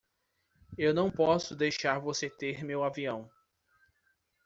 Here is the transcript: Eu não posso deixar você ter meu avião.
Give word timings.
Eu 0.75 0.95
não 0.95 1.11
posso 1.11 1.55
deixar 1.55 1.99
você 1.99 2.27
ter 2.27 2.63
meu 2.65 2.83
avião. 2.83 3.29